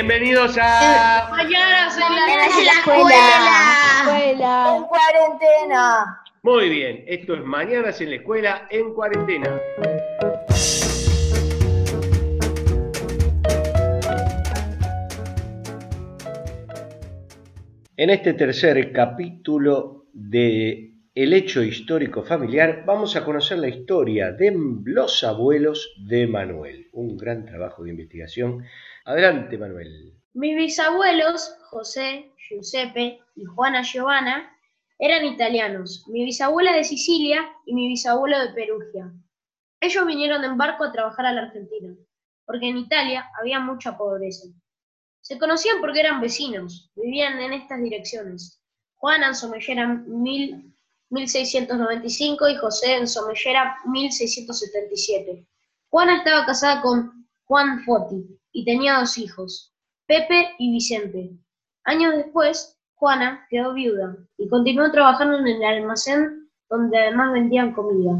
[0.00, 3.16] Bienvenidos a Mañana en la, en la escuela.
[3.98, 4.76] escuela.
[4.76, 6.22] En cuarentena.
[6.44, 9.60] Muy bien, esto es Mañanas en la Escuela en Cuarentena.
[17.96, 24.54] En este tercer capítulo de El hecho histórico familiar vamos a conocer la historia de
[24.84, 26.88] los abuelos de Manuel.
[26.92, 28.64] Un gran trabajo de investigación.
[29.04, 30.14] Adelante, Manuel.
[30.34, 34.48] Mis bisabuelos, José, Giuseppe y Juana Giovanna,
[34.96, 39.12] eran italianos, mi bisabuela de Sicilia y mi bisabuelo de Perugia.
[39.80, 41.96] Ellos vinieron en barco a trabajar a la Argentina,
[42.46, 44.46] porque en Italia había mucha pobreza.
[45.20, 48.62] Se conocían porque eran vecinos, vivían en estas direcciones.
[48.94, 50.04] Juan en Somellera
[51.10, 55.46] 1695 y José en Somellera 1677.
[55.90, 59.72] Juana estaba casada con Juan Foti y tenía dos hijos,
[60.06, 61.30] Pepe y Vicente.
[61.84, 68.12] Años después, Juana quedó viuda y continuó trabajando en el almacén donde además vendían comida.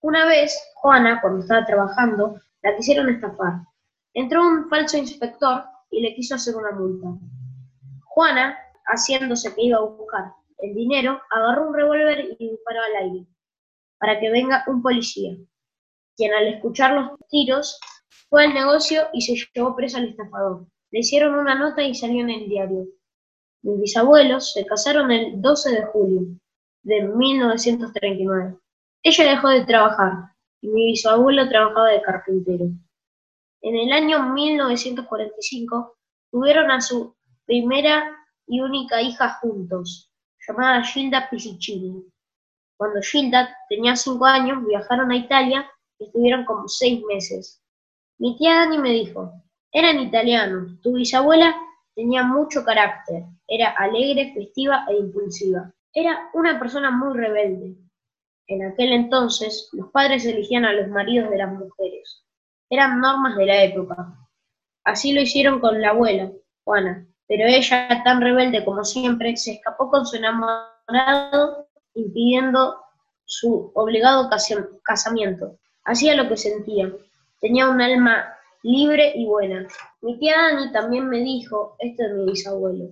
[0.00, 3.62] Una vez, Juana, cuando estaba trabajando, la quisieron estafar.
[4.14, 7.08] Entró un falso inspector y le quiso hacer una multa.
[8.04, 13.26] Juana, haciéndose que iba a buscar el dinero, agarró un revólver y disparó al aire,
[13.98, 15.36] para que venga un policía,
[16.16, 17.78] quien al escuchar los tiros
[18.28, 20.66] fue al negocio y se llevó preso al estafador.
[20.90, 22.86] Le hicieron una nota y salió en el diario.
[23.62, 26.20] Mis bisabuelos se casaron el 12 de julio
[26.82, 28.56] de 1939.
[29.02, 30.12] Ella dejó de trabajar
[30.60, 32.66] y mi bisabuelo trabajaba de carpintero.
[33.62, 35.96] En el año 1945
[36.30, 40.12] tuvieron a su primera y única hija juntos,
[40.46, 42.04] llamada Gilda Pisicini.
[42.76, 47.62] Cuando Gilda tenía cinco años, viajaron a Italia y estuvieron como seis meses.
[48.18, 49.32] Mi tía Dani me dijo,
[49.72, 51.54] eran italianos, tu bisabuela
[51.94, 55.72] tenía mucho carácter, era alegre, festiva e impulsiva.
[55.92, 57.76] Era una persona muy rebelde.
[58.48, 62.24] En aquel entonces, los padres elegían a los maridos de las mujeres.
[62.70, 64.14] Eran normas de la época.
[64.84, 66.30] Así lo hicieron con la abuela,
[66.64, 72.76] Juana, pero ella, tan rebelde como siempre, se escapó con su enamorado, impidiendo
[73.24, 74.30] su obligado
[74.82, 75.58] casamiento.
[75.84, 76.92] Hacía lo que sentía.
[77.40, 79.66] Tenía un alma libre y buena.
[80.00, 82.90] Mi tía Dani también me dijo esto de mi bisabuelo.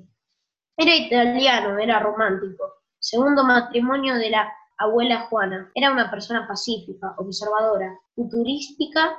[0.77, 2.65] Era italiano, era romántico.
[2.99, 5.71] Segundo matrimonio de la abuela Juana.
[5.75, 9.17] Era una persona pacífica, observadora, futurística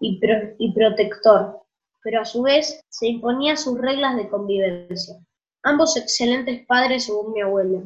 [0.00, 0.20] y,
[0.58, 1.65] y protector,
[2.06, 5.16] pero a su vez se imponía sus reglas de convivencia.
[5.64, 7.82] Ambos excelentes padres según mi abuela.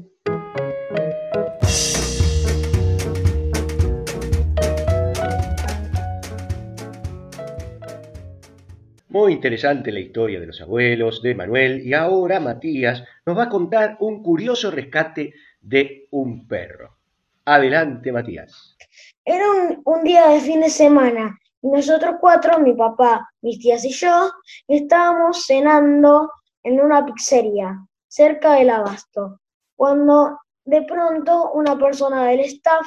[9.09, 13.49] Muy interesante la historia de los abuelos, de Manuel, y ahora Matías nos va a
[13.49, 15.33] contar un curioso rescate
[15.63, 16.99] de un perro.
[17.47, 18.77] Adelante, Matías.
[19.25, 19.47] Era
[19.87, 24.31] un, día de fin de semana nosotros cuatro, mi papá, mis tías y yo,
[24.67, 26.31] estábamos cenando
[26.63, 27.79] en una pizzería
[28.09, 29.41] cerca del abasto,
[29.77, 32.87] cuando de pronto una persona del staff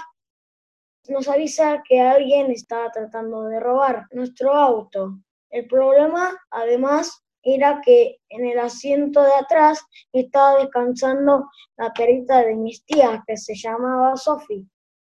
[1.09, 5.17] nos avisa que alguien estaba tratando de robar nuestro auto.
[5.49, 9.81] El problema, además, era que en el asiento de atrás
[10.13, 14.63] estaba descansando la perita de mis tías, que se llamaba Sofía.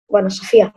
[0.08, 0.74] Bueno, Sofía.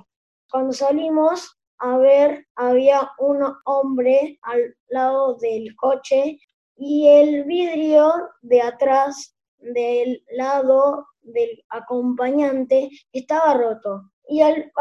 [0.51, 6.39] Cuando salimos a ver, había un hombre al lado del coche
[6.77, 14.11] y el vidrio de atrás del lado del acompañante estaba roto.
[14.29, 14.73] Y al,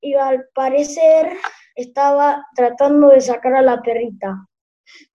[0.00, 1.36] y al parecer
[1.76, 4.46] estaba tratando de sacar a la perrita.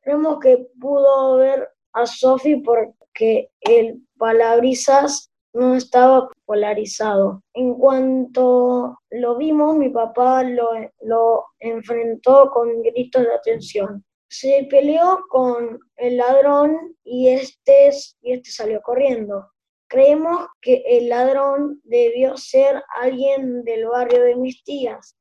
[0.02, 7.42] Creemos que pudo ver a Sophie porque el palabrizas no estaba polarizado.
[7.54, 14.04] En cuanto lo vimos, mi papá lo, enfrentó con gritos de atención.
[14.28, 17.92] Se peleó con el ladrón y este,
[18.22, 19.50] y este salió corriendo.
[19.88, 25.16] Creemos que el ladrón debió ser alguien del barrio de mis tías,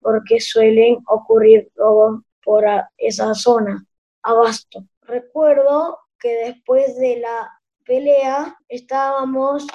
[0.00, 1.70] porque suelen ocurrir
[2.44, 2.64] por
[2.96, 3.84] esa zona,
[4.22, 4.84] abasto.
[5.02, 7.50] Recuerdo que después de la
[7.84, 9.66] pelea estábamos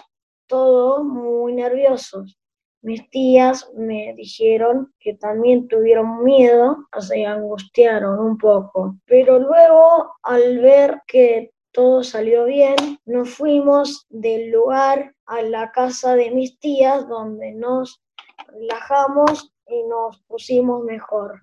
[0.48, 2.38] todos muy nerviosos.
[2.82, 8.96] Mis tías me dijeron que también tuvieron miedo, se angustiaron un poco.
[9.06, 12.76] Pero luego, al ver que todo salió bien,
[13.06, 18.02] nos fuimos del lugar a la casa de mis tías donde nos
[18.48, 21.42] relajamos y nos pusimos mejor.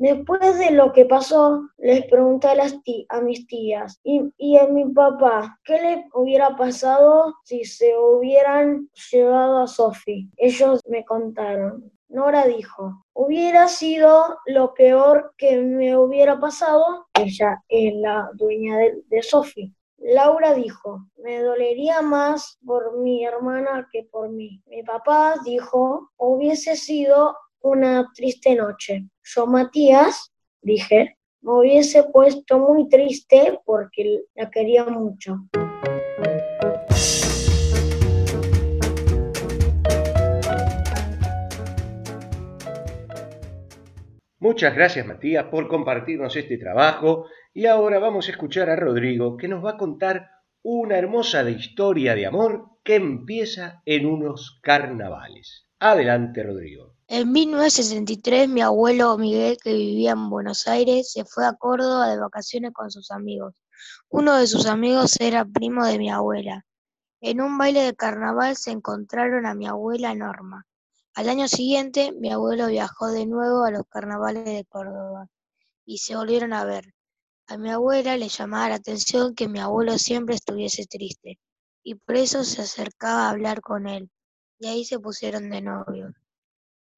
[0.00, 2.74] Después de lo que pasó, les pregunté a, las
[3.10, 8.88] a mis tías y, y a mi papá qué le hubiera pasado si se hubieran
[9.12, 10.26] llevado a Sophie.
[10.38, 11.92] Ellos me contaron.
[12.08, 17.06] Nora dijo, hubiera sido lo peor que me hubiera pasado.
[17.12, 19.74] Ella es la dueña de, de Sophie.
[19.98, 24.62] Laura dijo, me dolería más por mi hermana que por mí.
[24.64, 29.06] Mi papá dijo, hubiese sido una triste noche.
[29.32, 35.36] Yo, Matías, dije, me hubiese puesto muy triste porque la quería mucho.
[44.40, 49.46] Muchas gracias Matías por compartirnos este trabajo y ahora vamos a escuchar a Rodrigo que
[49.46, 50.28] nos va a contar
[50.62, 55.68] una hermosa historia de amor que empieza en unos carnavales.
[55.78, 56.99] Adelante Rodrigo.
[57.12, 62.20] En 1963 mi abuelo Miguel, que vivía en Buenos Aires, se fue a Córdoba de
[62.20, 63.56] vacaciones con sus amigos.
[64.08, 66.64] Uno de sus amigos era primo de mi abuela.
[67.20, 70.68] En un baile de carnaval se encontraron a mi abuela Norma.
[71.16, 75.26] Al año siguiente, mi abuelo viajó de nuevo a los carnavales de Córdoba
[75.84, 76.94] y se volvieron a ver.
[77.48, 81.40] A mi abuela le llamaba la atención que mi abuelo siempre estuviese triste
[81.82, 84.08] y por eso se acercaba a hablar con él
[84.60, 86.19] y ahí se pusieron de novios.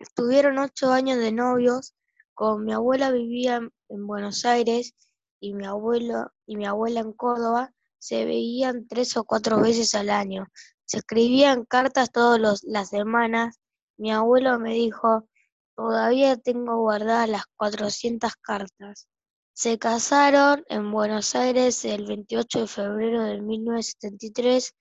[0.02, 1.94] Estuvieron ocho años de novios,
[2.34, 4.94] como mi abuela vivía en- en Buenos Aires
[5.40, 10.10] y mi abuelo y mi abuela en Córdoba, se veían tres o cuatro veces al
[10.10, 10.46] año.
[10.84, 13.60] Se escribían cartas todas las semanas.
[13.96, 15.28] Mi abuelo me dijo,
[15.76, 19.06] todavía tengo guardadas las 400 cartas.
[19.52, 24.75] Se casaron en Buenos Aires el 28 de febrero de 1973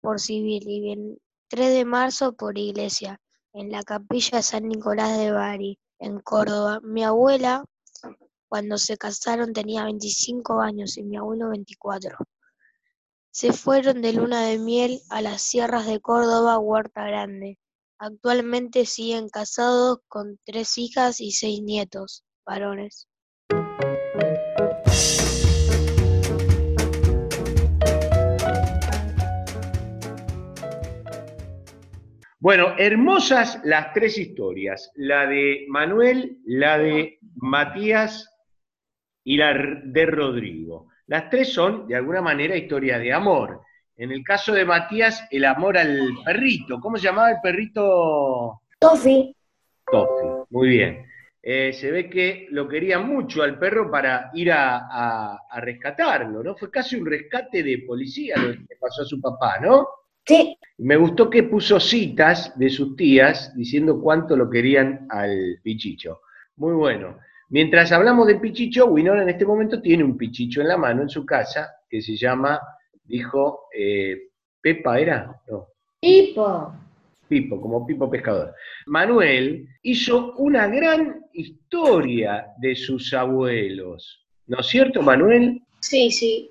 [0.00, 3.20] por civil y el 3 de marzo por iglesia,
[3.54, 6.80] en la capilla de San Nicolás de Bari, en Córdoba.
[6.82, 7.64] Mi abuela,
[8.48, 12.16] cuando se casaron, tenía 25 años y mi abuelo 24.
[13.30, 17.58] Se fueron de luna de miel a las sierras de Córdoba, Huerta Grande.
[17.98, 23.08] Actualmente siguen casados con tres hijas y seis nietos, varones.
[32.42, 38.28] Bueno, hermosas las tres historias, la de Manuel, la de Matías
[39.22, 39.54] y la
[39.84, 40.88] de Rodrigo.
[41.06, 43.60] Las tres son, de alguna manera, historias de amor.
[43.96, 46.80] En el caso de Matías, el amor al perrito.
[46.80, 48.62] ¿Cómo se llamaba el perrito?
[48.80, 49.36] Sophie,
[49.88, 50.26] Tofi.
[50.50, 51.06] Muy bien.
[51.40, 56.42] Eh, se ve que lo quería mucho al perro para ir a, a- a rescatarlo,
[56.42, 56.56] ¿no?
[56.56, 59.86] Fue casi un rescate de policía lo que pasó a su papá, ¿no?
[60.26, 66.20] Sí, Me gustó que puso citas de sus tías diciendo cuánto lo querían al pichicho.
[66.56, 67.18] Muy bueno.
[67.48, 71.08] Mientras hablamos del pichicho, Winona en este momento tiene un pichicho en la mano en
[71.08, 72.58] su casa que se llama,
[73.04, 74.30] dijo, eh,
[74.60, 75.68] Pepa era, no,
[76.00, 76.74] Pipo.
[77.28, 78.54] Pipo, como Pipo Pescador.
[78.86, 84.26] Manuel hizo una gran historia de sus abuelos.
[84.46, 85.62] ¿No es cierto, Manuel?
[85.78, 86.50] Sí, sí,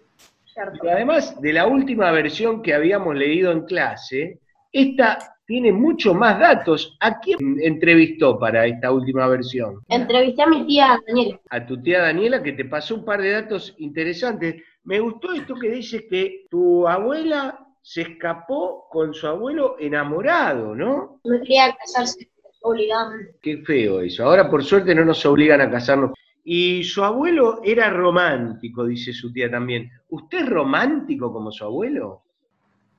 [0.54, 0.90] cierto.
[0.90, 4.40] Además de la última versión que habíamos leído en clase,
[4.72, 6.96] esta tiene mucho más datos.
[7.02, 9.82] ¿A quién entrevistó para esta última versión?
[9.90, 11.40] Entrevisté a mi tía Daniela.
[11.50, 14.64] A tu tía Daniela, que te pasó un par de datos interesantes.
[14.84, 21.20] Me gustó esto que dice que tu abuela se escapó con su abuelo enamorado, ¿no?
[21.24, 22.30] Me quería casarse
[22.62, 23.36] obligadamente.
[23.42, 24.24] Qué feo eso.
[24.24, 26.12] Ahora por suerte no nos obligan a casarnos.
[26.44, 29.92] Y su abuelo era romántico, dice su tía también.
[30.10, 32.24] ¿Usted es romántico como su abuelo?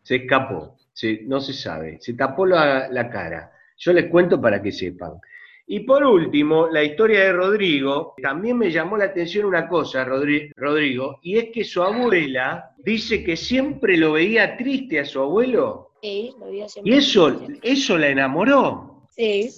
[0.02, 3.52] Se escapó, se- no se sabe, se tapó la, la cara.
[3.78, 5.14] Yo les cuento para que sepan.
[5.66, 10.52] Y por último, la historia de Rodrigo, también me llamó la atención una cosa, Rodri-
[10.56, 15.90] Rodrigo, y es que su abuela dice que siempre lo veía triste a su abuelo,
[16.02, 17.60] Sí, lo vi siempre y eso, triste.
[17.72, 19.06] eso la enamoró.
[19.10, 19.48] Sí.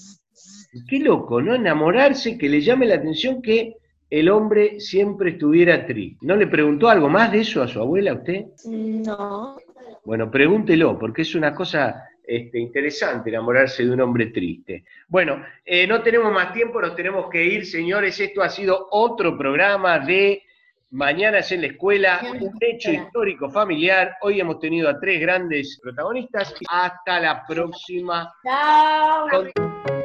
[0.89, 1.55] Qué loco, ¿no?
[1.55, 3.77] Enamorarse, que le llame la atención que
[4.11, 6.19] el hombre siempre estuviera triste.
[6.27, 8.45] ¿No le preguntó algo más de eso a su abuela a usted?
[8.67, 9.57] No.
[10.05, 14.85] Bueno, pregúntelo, porque es una cosa este, interesante enamorarse de un hombre triste.
[15.09, 18.19] Bueno, eh, no tenemos más tiempo, nos tenemos que ir, señores.
[18.21, 20.43] Esto ha sido otro programa de
[20.91, 24.17] Mañanas en la Escuela, un hecho histórico familiar.
[24.23, 26.55] Hoy hemos tenido a tres grandes protagonistas.
[26.69, 28.33] Hasta la próxima.
[28.45, 29.29] Chao.
[29.29, 30.04] Con-